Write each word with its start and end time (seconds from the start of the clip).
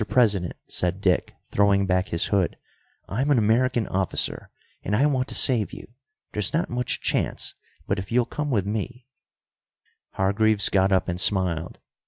President," 0.09 0.53
said 0.67 0.99
Dick, 0.99 1.35
throwing 1.51 1.85
back 1.85 2.07
his 2.07 2.25
hood, 2.33 2.57
"I'm 3.07 3.29
an 3.29 3.37
American 3.37 3.85
officer, 3.85 4.49
and 4.83 4.95
I 4.95 5.05
want 5.05 5.27
to 5.27 5.35
save 5.35 5.71
you. 5.71 5.85
There's 6.31 6.55
not 6.55 6.71
much 6.71 7.01
chance, 7.01 7.53
but, 7.87 7.99
if 7.99 8.11
you'll 8.11 8.25
come 8.25 8.49
with 8.49 8.65
me" 8.65 9.05
Hargreaves 10.13 10.69
got 10.69 10.91
up 10.91 11.07
and 11.07 11.21
smiled. 11.21 11.77